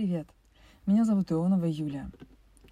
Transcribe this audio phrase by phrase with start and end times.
[0.00, 0.28] Привет!
[0.86, 2.10] Меня зовут Ионова Юлия.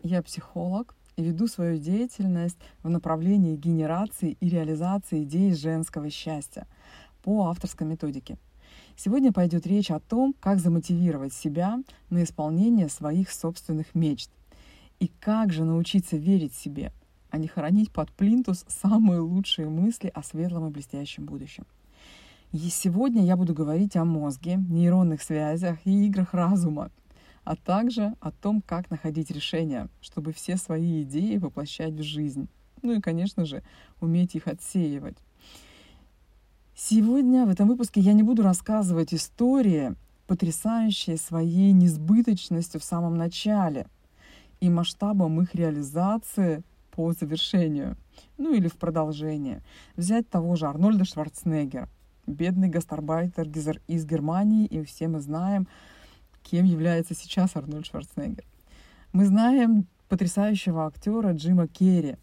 [0.03, 6.67] Я психолог и веду свою деятельность в направлении генерации и реализации идей женского счастья
[7.23, 8.39] по авторской методике.
[8.97, 14.31] Сегодня пойдет речь о том, как замотивировать себя на исполнение своих собственных мечт
[14.99, 16.95] и как же научиться верить себе,
[17.29, 21.67] а не хоронить под плинтус самые лучшие мысли о светлом и блестящем будущем.
[22.53, 26.91] И сегодня я буду говорить о мозге, нейронных связях и играх разума,
[27.49, 32.47] а также о том, как находить решения, чтобы все свои идеи воплощать в жизнь.
[32.83, 33.63] Ну и, конечно же,
[34.03, 35.17] уметь их отсеивать.
[36.75, 39.95] Сегодня в этом выпуске я не буду рассказывать истории,
[40.27, 43.87] потрясающие своей несбыточностью в самом начале
[44.61, 47.97] и масштабом их реализации по завершению,
[48.37, 49.63] ну или в продолжение.
[49.97, 51.89] Взять того же Арнольда Шварценеггера,
[52.27, 53.49] бедный гастарбайтер
[53.87, 55.67] из Германии, и все мы знаем,
[56.51, 58.45] кем является сейчас Арнольд Шварценеггер.
[59.13, 62.17] Мы знаем потрясающего актера Джима Керри,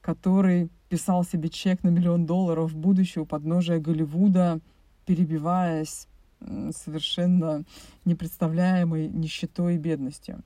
[0.00, 4.60] который писал себе чек на миллион долларов в будущее у подножия Голливуда,
[5.06, 6.06] перебиваясь
[6.40, 7.64] совершенно
[8.04, 10.42] непредставляемой нищетой и бедностью.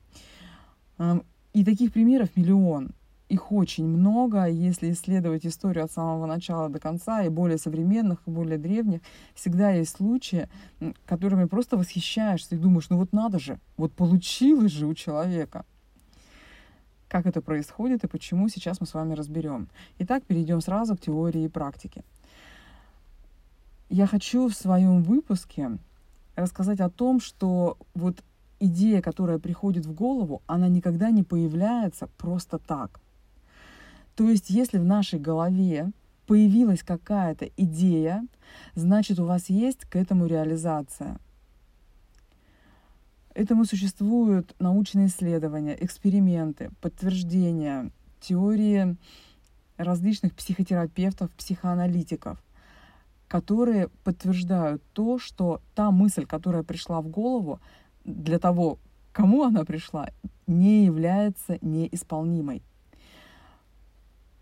[1.53, 2.93] И таких примеров миллион.
[3.33, 8.31] Их очень много, если исследовать историю от самого начала до конца, и более современных, и
[8.31, 9.01] более древних,
[9.35, 10.51] всегда есть случаи,
[11.07, 15.65] которыми просто восхищаешься и думаешь, ну вот надо же, вот получилось же у человека.
[17.09, 19.69] Как это происходит и почему, сейчас мы с вами разберем.
[20.01, 22.05] Итак, перейдем сразу к теории и практике.
[23.89, 25.79] Я хочу в своем выпуске
[26.37, 28.23] рассказать о том, что вот
[28.61, 33.01] идея, которая приходит в голову, она никогда не появляется просто так.
[34.15, 35.91] То есть, если в нашей голове
[36.27, 38.27] появилась какая-то идея,
[38.75, 41.19] значит, у вас есть к этому реализация.
[43.35, 47.91] Этому существуют научные исследования, эксперименты, подтверждения,
[48.21, 48.97] теории
[49.79, 52.39] различных психотерапевтов, психоаналитиков,
[53.29, 57.59] которые подтверждают то, что та мысль, которая пришла в голову,
[58.05, 58.79] для того,
[59.13, 60.11] кому она пришла,
[60.47, 62.63] не является неисполнимой.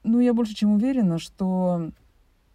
[0.03, 1.91] Ну, я больше чем уверена, что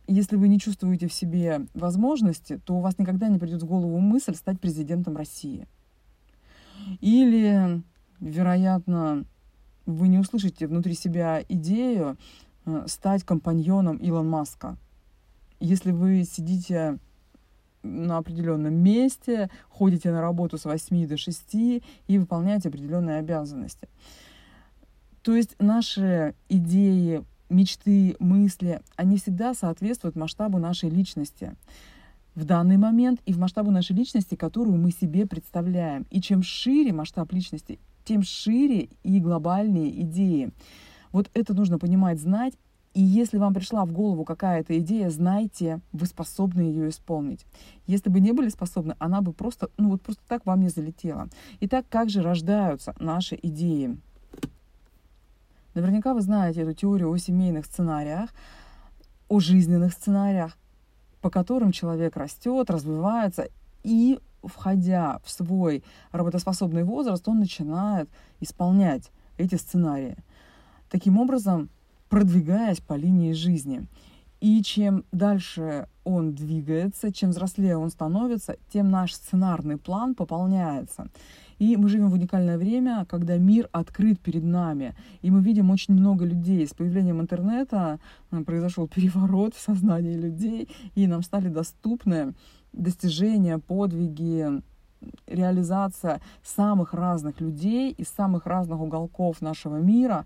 [0.07, 4.00] если вы не чувствуете в себе возможности, то у вас никогда не придет в голову
[4.00, 5.67] мысль стать президентом России.
[7.01, 7.81] Или,
[8.19, 9.25] вероятно,
[9.85, 12.17] вы не услышите внутри себя идею
[12.66, 14.78] э, стать компаньоном Илон Маска.
[15.59, 17.00] Если вы сидите
[17.84, 23.88] на определенном месте, ходите на работу с 8 до 6 и выполняете определенные обязанности.
[25.22, 31.56] То есть наши идеи, мечты, мысли, они всегда соответствуют масштабу нашей личности
[32.35, 36.05] в данный момент и в масштабу нашей личности, которую мы себе представляем.
[36.09, 40.51] И чем шире масштаб личности, тем шире и глобальнее идеи.
[41.11, 42.53] Вот это нужно понимать, знать.
[42.94, 47.45] И если вам пришла в голову какая-то идея, знайте, вы способны ее исполнить.
[47.88, 51.28] Если бы не были способны, она бы просто, ну вот просто так вам не залетела.
[51.59, 53.97] Итак, как же рождаются наши идеи?
[55.75, 58.29] Наверняка вы знаете эту теорию о семейных сценариях,
[59.27, 60.57] о жизненных сценариях,
[61.21, 63.49] по которым человек растет, развивается
[63.83, 68.09] и, входя в свой работоспособный возраст, он начинает
[68.39, 70.15] исполнять эти сценарии.
[70.89, 71.69] Таким образом,
[72.07, 73.85] продвигаясь по линии жизни.
[74.39, 81.09] И чем дальше он двигается, чем взрослее он становится, тем наш сценарный план пополняется.
[81.59, 84.93] И мы живем в уникальное время, когда мир открыт перед нами.
[85.21, 86.67] И мы видим очень много людей.
[86.67, 87.99] С появлением интернета
[88.31, 92.33] э, произошел переворот в сознании людей, и нам стали доступны
[92.73, 94.61] достижения, подвиги,
[95.27, 100.25] реализация самых разных людей из самых разных уголков нашего мира.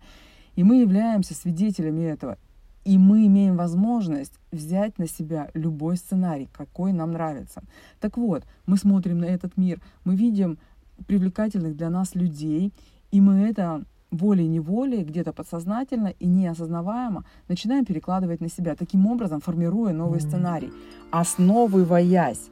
[0.56, 2.38] И мы являемся свидетелями этого.
[2.86, 7.62] И мы имеем возможность взять на себя любой сценарий, какой нам нравится.
[8.00, 10.58] Так вот, мы смотрим на этот мир, мы видим
[11.08, 12.72] привлекательных для нас людей,
[13.12, 19.94] и мы это волей-неволей, где-то подсознательно и неосознаваемо начинаем перекладывать на себя, таким образом формируя
[19.94, 20.72] новый сценарий,
[21.12, 22.50] основываясь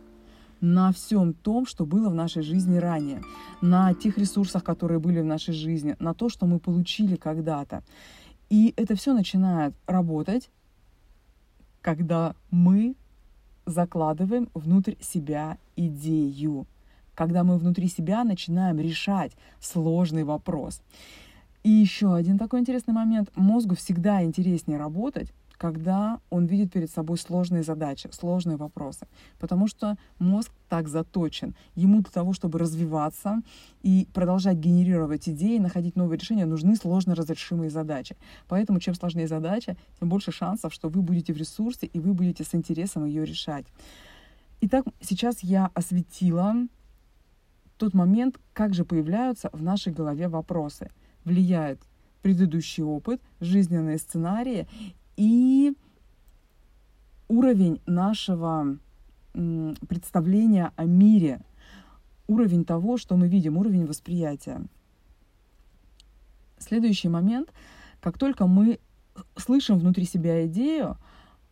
[0.61, 3.21] на всем том, что было в нашей жизни ранее,
[3.61, 7.83] на тех ресурсах, которые были в нашей жизни, на то, что мы получили когда-то.
[8.50, 10.50] И это все начинает работать,
[11.81, 12.95] когда мы
[13.65, 16.65] закладываем внутрь себя идею
[17.17, 20.81] когда мы внутри себя начинаем решать сложный вопрос.
[21.63, 23.31] И еще один такой интересный момент.
[23.35, 29.07] Мозгу всегда интереснее работать, когда он видит перед собой сложные задачи, сложные вопросы.
[29.39, 31.55] Потому что мозг так заточен.
[31.73, 33.41] Ему для того, чтобы развиваться
[33.81, 38.15] и продолжать генерировать идеи, находить новые решения, нужны сложно разрешимые задачи.
[38.47, 42.43] Поэтому чем сложнее задача, тем больше шансов, что вы будете в ресурсе и вы будете
[42.43, 43.65] с интересом ее решать.
[44.61, 46.55] Итак, сейчас я осветила
[47.77, 50.89] тот момент, как же появляются в нашей голове вопросы.
[51.24, 51.81] Влияет
[52.21, 54.68] предыдущий опыт, жизненные сценарии
[55.15, 55.74] и
[57.27, 58.77] уровень нашего
[59.33, 61.41] представления о мире,
[62.27, 64.62] уровень того, что мы видим, уровень восприятия.
[66.57, 67.53] Следующий момент,
[68.01, 68.79] как только мы
[69.35, 70.97] слышим внутри себя идею,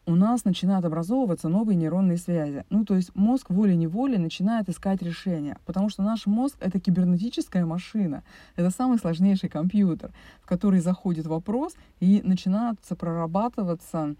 [0.06, 2.64] у нас начинают образовываться новые нейронные связи.
[2.70, 8.24] Ну, то есть мозг волей-неволей начинает искать решения, потому что наш мозг— это кибернетическая машина,
[8.56, 10.12] это самый сложнейший компьютер,
[10.42, 14.16] в который заходит вопрос и начинается прорабатываться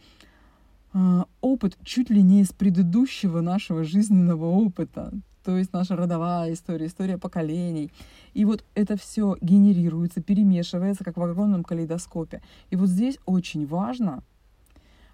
[0.94, 5.12] э, опыт чуть ли не из предыдущего нашего жизненного опыта,
[5.44, 7.92] то есть наша родовая история, история поколений.
[8.34, 12.42] И вот это все генерируется, перемешивается, как в огромном калейдоскопе.
[12.72, 14.24] И вот здесь очень важно—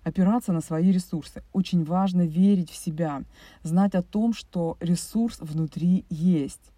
[0.04, 1.44] опираться на свои ресурсы.
[1.54, 3.24] Очень важно верить в себя,
[3.64, 6.72] знать о том, что ресурс внутри есть.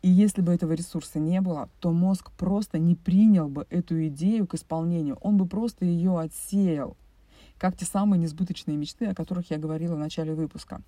[0.00, 4.46] И если бы этого ресурса не было, то мозг просто не принял бы эту идею
[4.46, 5.16] к исполнению.
[5.16, 6.96] Он бы просто ее отсеял,
[7.58, 10.82] как те самые несбыточные мечты, о которых я говорила в начале выпуска.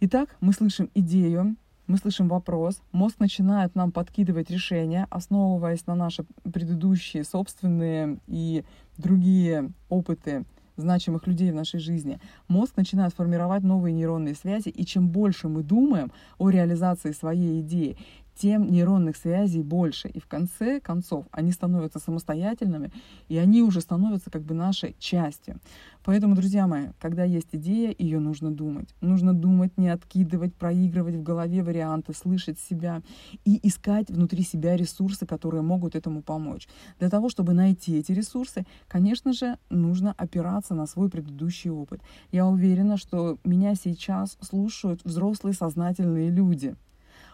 [0.00, 1.56] Итак, мы слышим идею,
[1.88, 8.62] мы слышим вопрос, мозг начинает нам подкидывать решения, основываясь на наши предыдущие собственные и
[8.98, 10.44] другие опыты
[10.76, 15.62] значимых людей в нашей жизни, мозг начинает формировать новые нейронные связи, и чем больше мы
[15.62, 17.96] думаем о реализации своей идеи,
[18.38, 20.08] тем нейронных связей больше.
[20.08, 22.92] И в конце концов они становятся самостоятельными,
[23.28, 25.60] и они уже становятся как бы нашей частью.
[26.04, 28.94] Поэтому, друзья мои, когда есть идея, ее нужно думать.
[29.00, 33.02] Нужно думать, не откидывать, проигрывать в голове варианты, слышать себя
[33.44, 36.68] и искать внутри себя ресурсы, которые могут этому помочь.
[36.98, 42.00] Для того, чтобы найти эти ресурсы, конечно же, нужно опираться на свой предыдущий опыт.
[42.32, 46.76] Я уверена, что меня сейчас слушают взрослые сознательные люди,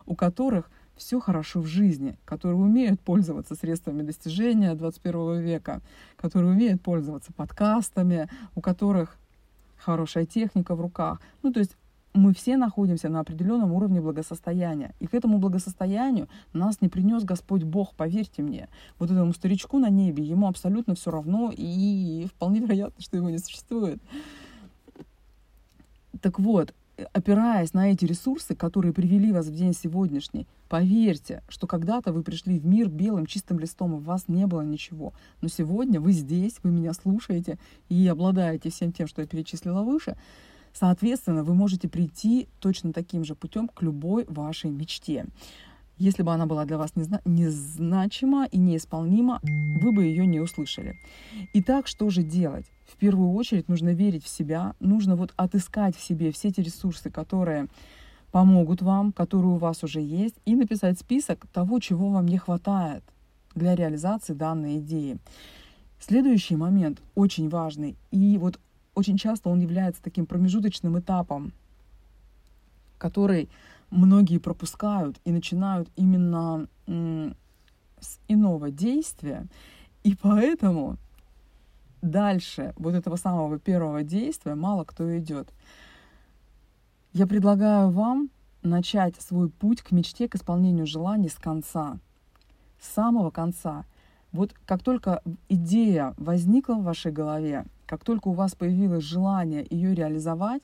[0.07, 5.81] у которых все хорошо в жизни, которые умеют пользоваться средствами достижения 21 века,
[6.17, 9.17] которые умеют пользоваться подкастами, у которых
[9.77, 11.21] хорошая техника в руках.
[11.43, 11.77] Ну, то есть
[12.15, 14.95] мы все находимся на определенном уровне благосостояния.
[15.01, 18.69] И к этому благосостоянию нас не принес Господь Бог, поверьте мне.
[19.01, 23.39] Вот этому старичку на небе, ему абсолютно все равно, и вполне вероятно, что его не
[23.39, 24.01] существует.
[26.21, 26.73] Так вот,
[27.13, 32.59] опираясь на эти ресурсы, которые привели вас в день сегодняшний, поверьте, что когда-то вы пришли
[32.59, 35.13] в мир белым чистым листом, и у вас не было ничего.
[35.41, 37.59] Но сегодня вы здесь, вы меня слушаете
[37.89, 40.17] и обладаете всем тем, что я перечислила выше.
[40.73, 45.27] Соответственно, вы можете прийти точно таким же путем к любой вашей мечте.
[45.97, 50.97] Если бы она была для вас незна- незначима и неисполнима, вы бы ее не услышали.
[51.53, 52.67] Итак, что же делать?
[52.87, 57.11] В первую очередь нужно верить в себя, нужно вот отыскать в себе все эти ресурсы,
[57.11, 57.69] которые
[58.33, 63.05] помогут вам, которые у вас уже есть, и написать список того, чего вам не хватает
[63.55, 65.19] для реализации данной идеи.
[66.01, 68.59] Следующий момент очень важный, и вот
[68.97, 71.53] очень часто он является таким промежуточным этапом,
[72.99, 73.49] который
[73.91, 79.47] многие пропускают и начинают именно с иного действия.
[80.03, 80.97] И поэтому
[82.03, 85.49] дальше вот этого самого первого действия мало кто идет.
[87.13, 88.29] Я предлагаю вам
[88.63, 91.99] начать свой путь к мечте, к исполнению желаний с конца,
[92.81, 93.85] с самого конца.
[94.33, 99.95] Вот как только идея возникла в вашей голове, как только у вас появилось желание ее
[99.95, 100.63] реализовать,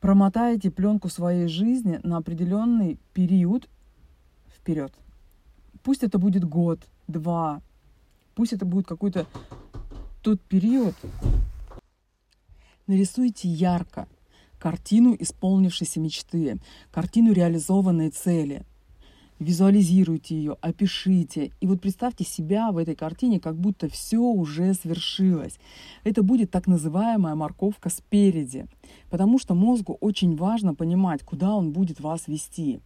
[0.00, 3.68] промотаете пленку своей жизни на определенный период
[4.48, 4.92] вперед.
[5.82, 7.62] Пусть это будет год, два,
[8.34, 9.26] пусть это будет какой-то
[10.22, 10.94] тот период.
[12.86, 14.08] Нарисуйте ярко
[14.58, 16.58] картину исполнившейся мечты,
[16.90, 18.64] картину реализованной цели–
[19.38, 21.52] визуализируйте ее, опишите.
[21.60, 25.58] И вот представьте себя в этой картине, как будто все уже свершилось.
[26.04, 28.66] Это будет так называемая морковка спереди,
[29.10, 32.80] потому что мозгу очень важно понимать, куда он будет вас вести.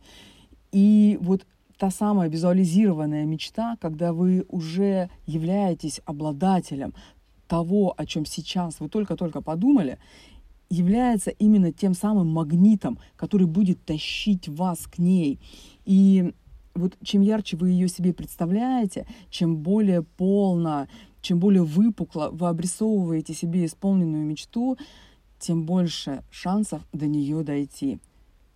[0.73, 1.47] И вот
[1.79, 6.95] та самая визуализированная мечта, когда вы уже являетесь обладателем
[7.49, 9.99] того, о чем сейчас вы только-только подумали,
[10.71, 15.39] является именно тем самым магнитом, который будет тащить вас к ней.
[15.85, 16.33] И
[16.75, 20.89] вот чем ярче вы ее себе представляете, чем более полно
[21.23, 24.77] чем более выпукло вы обрисовываете себе исполненную мечту,
[25.39, 27.99] тем больше шансов до нее дойти.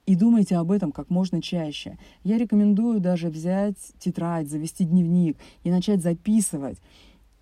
[0.05, 1.99] И думайте об этом как можно чаще.
[2.23, 6.79] Я рекомендую даже взять тетрадь, завести дневник и начать записывать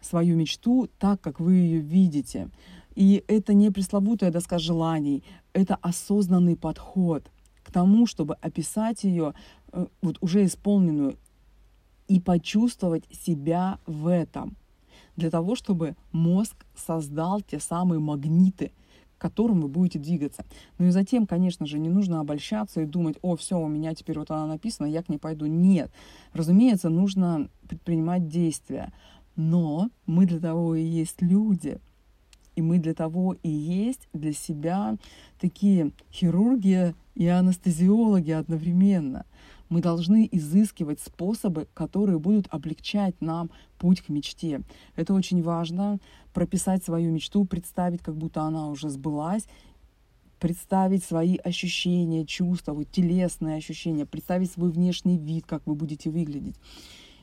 [0.01, 2.49] свою мечту так, как вы ее видите.
[2.95, 7.31] И это не пресловутая доска желаний, это осознанный подход
[7.63, 9.35] к тому, чтобы описать ее
[10.03, 11.17] вот уже исполненную
[12.09, 14.57] и почувствовать себя в этом,
[15.17, 18.73] для того, чтобы мозг создал те самые магниты–
[19.25, 20.45] которым вы будете двигаться.
[20.77, 24.19] Ну и затем, конечно же, не нужно обольщаться и думать, о, все, у меня теперь
[24.19, 25.47] вот она написана, я к ней пойду.
[25.47, 25.91] Нет.
[26.35, 28.93] Разумеется, нужно предпринимать действия.
[29.35, 31.79] Но мы для того и есть люди.
[32.55, 34.97] И мы для того и есть для себя
[35.41, 39.25] такие хирурги и анестезиологи одновременно.
[39.69, 44.63] Мы должны изыскивать способы, которые будут облегчать нам путь к мечте.
[44.97, 45.99] Это очень важно,
[46.33, 49.47] прописать свою мечту, представить, как будто она уже сбылась,
[50.39, 56.57] представить свои ощущения, чувства, вот телесные ощущения, представить свой внешний вид, как вы будете выглядеть.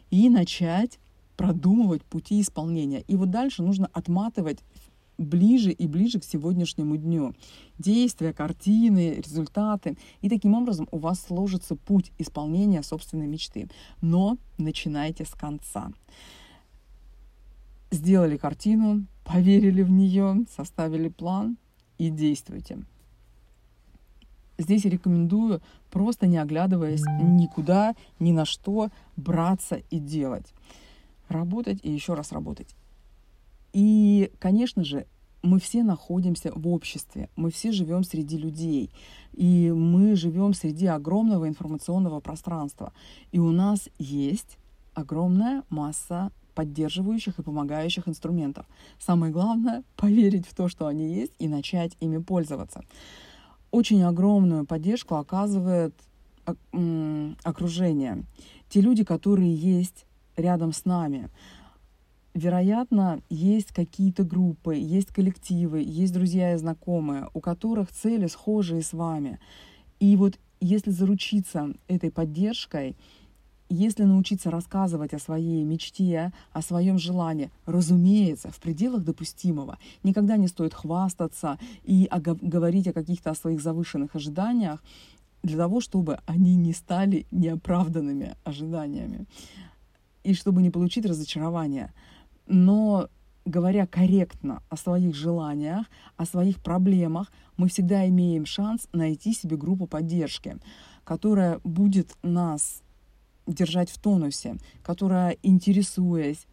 [0.09, 0.99] И начать
[1.37, 3.03] продумывать пути исполнения.
[3.07, 4.59] И вот дальше нужно отматывать
[5.21, 7.33] ближе и ближе к сегодняшнему дню.
[7.77, 9.97] Действия, картины, результаты.
[10.21, 13.69] И таким образом у вас сложится путь исполнения собственной мечты.
[14.01, 15.91] Но начинайте с конца.
[17.91, 21.57] Сделали картину, поверили в нее, составили план
[21.97, 22.79] и действуйте.
[24.57, 30.53] Здесь рекомендую, просто не оглядываясь никуда, ни на что, браться и делать.
[31.29, 32.75] Работать и еще раз работать.
[33.73, 35.05] И, конечно же,
[35.43, 38.91] мы все находимся в обществе, мы все живем среди людей,
[39.33, 42.93] и мы живем среди огромного информационного пространства.
[43.31, 44.57] И у нас есть
[44.93, 48.65] огромная масса поддерживающих и помогающих инструментов.
[48.99, 52.83] Самое главное— поверить в то, что они есть, и начать ими пользоваться.
[53.71, 55.95] Очень огромную поддержку оказывает
[57.43, 58.25] окружение.
[58.69, 61.29] Те люди, которые есть рядом с нами
[62.33, 68.93] вероятно, есть какие-то группы, есть коллективы, есть друзья и знакомые, у которых цели схожие с
[68.93, 69.39] вами.
[69.99, 72.95] И вот если заручиться этой поддержкой,
[73.69, 80.47] если научиться рассказывать о своей мечте, о своем желании, разумеется, в пределах допустимого, никогда не
[80.47, 84.83] стоит хвастаться и говорить о каких-то своих завышенных ожиданиях
[85.41, 89.25] для того, чтобы они не стали неоправданными ожиданиями
[90.23, 91.93] и чтобы не получить разочарование
[92.51, 93.07] но
[93.45, 99.87] говоря корректно о своих желаниях, о своих проблемах, мы всегда имеем шанс найти себе группу
[99.87, 100.57] поддержки,
[101.03, 102.83] которая будет нас
[103.47, 106.45] держать в тонусе, которая, интересуясь,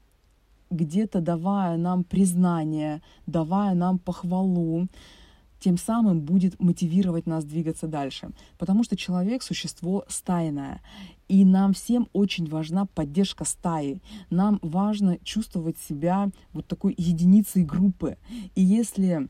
[0.71, 4.87] где-то давая нам признание, давая нам похвалу,
[5.61, 8.31] тем самым будет мотивировать нас двигаться дальше.
[8.57, 10.81] Потому что человек— существо стайное.
[11.29, 14.01] И нам всем очень важна поддержка стаи.
[14.31, 18.17] Нам важно чувствовать себя вот такой единицей группы.
[18.55, 19.29] И если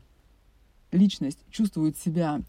[0.91, 2.41] личность чувствует себя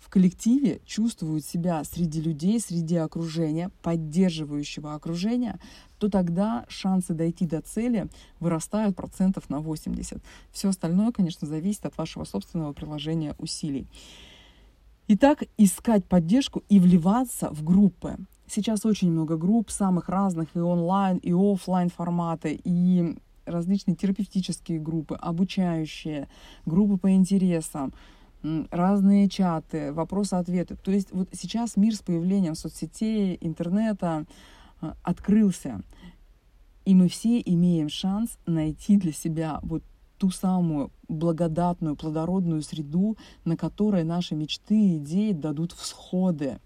[0.00, 5.58] в коллективе, чувствует себя среди людей, среди окружения, поддерживающего окружения,
[5.98, 8.08] то тогда шансы дойти до цели
[8.40, 10.22] вырастают процентов на 80.
[10.52, 13.86] Все остальное, конечно, зависит от вашего собственного приложения усилий.
[15.08, 18.16] Итак, искать поддержку и вливаться в группы.
[18.50, 25.14] Сейчас очень много групп, самых разных, и онлайн, и офлайн форматы, и различные терапевтические группы,
[25.14, 26.28] обучающие,
[26.66, 27.92] группы по интересам,
[28.70, 30.76] разные чаты, вопросы-ответы.
[30.76, 34.24] То есть вот сейчас мир с появлением соцсетей, интернета
[34.80, 35.82] э, открылся.
[36.84, 39.82] И мы все имеем шанс найти для себя вот
[40.18, 46.60] ту самую благодатную, плодородную среду, на которой наши мечты и идеи дадут всходы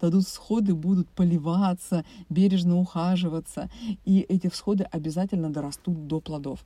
[0.00, 3.70] дадут всходы, будут поливаться, бережно ухаживаться,
[4.04, 6.64] и эти всходы обязательно дорастут до плодов.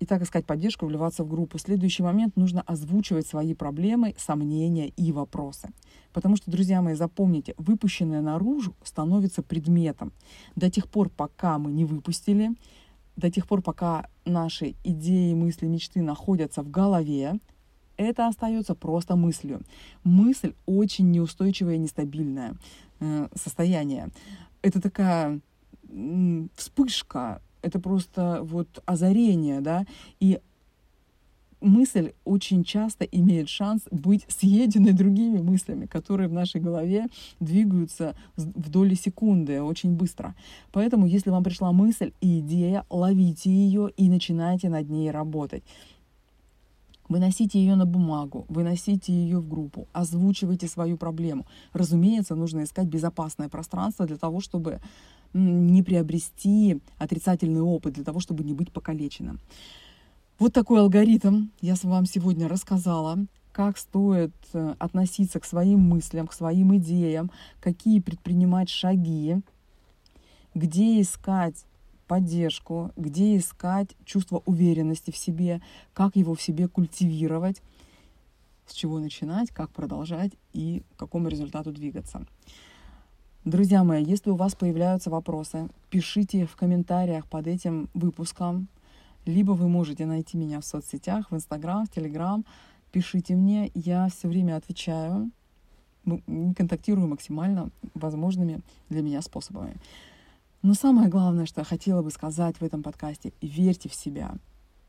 [0.00, 1.56] Итак, искать поддержку, вливаться в группу.
[1.56, 5.70] Следующий момент нужно озвучивать свои проблемы, сомнения и вопросы.
[6.12, 10.12] Потому что, друзья мои, запомните, выпущенное наружу становится предметом.
[10.56, 12.50] До тех пор, пока мы не выпустили,
[13.16, 17.38] до тех пор, пока наши идеи, мысли, мечты находятся в голове,
[17.96, 19.62] это остается просто мыслью.
[20.04, 22.56] Мысль очень неустойчивое нестабильное
[23.00, 24.08] э, состояние.
[24.62, 25.40] Это такая
[26.56, 29.86] вспышка, это просто вот озарение, да,
[30.20, 30.40] и
[31.64, 37.06] мысль очень часто имеет шанс быть съеденной другими мыслями, которые в нашей голове
[37.40, 40.34] двигаются в доли секунды очень быстро.
[40.72, 45.64] Поэтому, если вам пришла мысль и идея, ловите ее и начинайте над ней работать.
[47.08, 51.46] Выносите ее на бумагу, выносите ее в группу, озвучивайте свою проблему.
[51.72, 54.80] Разумеется, нужно искать безопасное пространство для того, чтобы
[55.34, 59.40] не приобрести отрицательный опыт, для того, чтобы не быть покалеченным.
[60.38, 63.18] Вот такой алгоритм я вам сегодня рассказала,
[63.52, 67.30] как стоит э, относиться к своим мыслям, к своим идеям,
[67.60, 69.36] какие предпринимать шаги,
[70.54, 71.64] где искать
[72.04, 75.60] поддержку, где искать чувство уверенности в себе,
[75.92, 77.62] как его в себе культивировать,
[78.66, 82.26] с чего начинать, как продолжать и к какому результату двигаться.
[83.44, 88.68] Друзья мои, если у вас появляются вопросы, пишите в комментариях под этим выпуском,
[89.26, 92.44] либо вы можете найти меня в соцсетях, в Инстаграм, в Телеграм,
[92.90, 95.30] пишите мне, я все время отвечаю,
[96.56, 99.76] контактирую максимально возможными для меня способами.
[100.64, 104.34] Но самое главное, что я хотела бы сказать в этом подкасте, верьте в себя.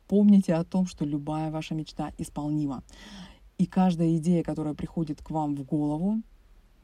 [0.08, 2.82] Помните о том, что любая ваша мечта исполнима.
[3.58, 6.22] И каждая идея, которая приходит к вам в голову,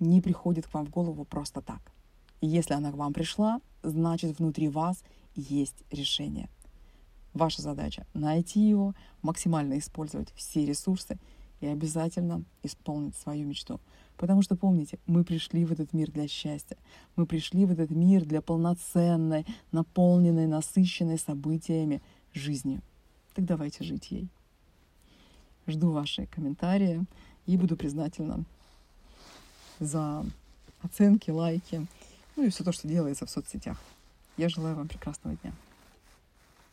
[0.02, 1.80] не приходит к вам в голову просто так.
[2.42, 5.06] И если она к вам пришла, значит внутри вас
[5.36, 6.50] есть решение.
[7.34, 11.18] Ваша задача— найти его, максимально использовать все ресурсы
[11.62, 13.80] и обязательно исполнить свою мечту.
[14.22, 16.78] Потому что помните, мы пришли в этот мир для счастья.
[17.16, 22.82] Мы пришли в этот мир для полноценной, наполненной, насыщенной событиями жизни.
[23.34, 24.28] Так давайте жить ей.
[25.66, 27.04] Жду ваши комментарии
[27.48, 28.44] и буду признательна
[29.80, 30.24] за
[30.84, 31.88] оценки, лайки,
[32.36, 33.82] ну и все то, что делается в соцсетях.
[34.38, 35.52] Я желаю вам прекрасного дня.